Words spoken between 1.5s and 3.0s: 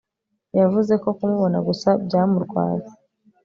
gusa byamurwaye